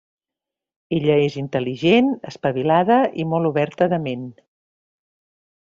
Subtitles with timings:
[0.99, 4.29] Ella és intel·ligent, espavilada i molt oberta de ment.